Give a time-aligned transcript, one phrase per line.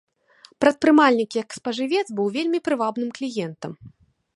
[0.63, 3.71] Прадпрымальнік як спажывец быў вельмі прывабным кліентам.